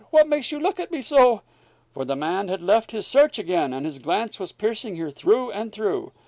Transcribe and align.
What 0.09 0.27
makes 0.27 0.51
you 0.51 0.59
look 0.59 0.79
at 0.79 0.89
me 0.91 1.03
so?" 1.03 1.43
For 1.93 2.05
the 2.05 2.15
man 2.15 2.47
had 2.47 2.63
left 2.63 2.89
his 2.89 3.05
search 3.05 3.37
again, 3.37 3.71
and 3.71 3.85
his 3.85 3.99
glance 3.99 4.39
was 4.39 4.51
piercing 4.51 4.95
her 4.95 5.11
through 5.11 5.51
and 5.51 5.71
through. 5.71 6.11